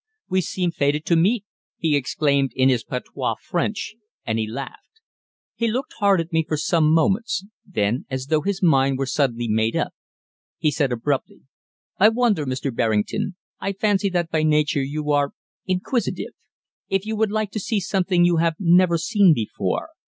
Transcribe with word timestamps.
"We 0.29 0.41
seem 0.41 0.71
fated 0.71 1.05
to 1.05 1.15
meet!" 1.15 1.45
he 1.77 1.95
exclaimed 1.95 2.53
in 2.55 2.69
his 2.69 2.83
patois 2.83 3.35
French, 3.39 3.93
and 4.25 4.39
he 4.39 4.47
laughed. 4.47 4.99
He 5.53 5.67
looked 5.71 5.93
hard 5.99 6.19
at 6.19 6.33
me 6.33 6.43
for 6.43 6.57
some 6.57 6.91
moments; 6.91 7.45
then, 7.67 8.07
as 8.09 8.25
though 8.25 8.41
his 8.41 8.63
mind 8.63 8.97
were 8.97 9.05
suddenly 9.05 9.47
made 9.47 9.75
up, 9.75 9.93
he 10.57 10.71
said 10.71 10.91
abruptly: 10.91 11.43
"I 11.99 12.09
wonder, 12.09 12.47
Mr. 12.47 12.75
Berrington 12.75 13.35
I 13.59 13.73
fancy 13.73 14.09
that 14.09 14.31
by 14.31 14.41
nature 14.41 14.81
you 14.83 15.11
are 15.11 15.35
inquisitive 15.67 16.33
if 16.89 17.05
you 17.05 17.15
would 17.15 17.31
like 17.31 17.51
to 17.51 17.59
see 17.59 17.79
something 17.79 18.25
you 18.25 18.37
have 18.37 18.55
never 18.57 18.97
seen 18.97 19.35
before. 19.35 19.89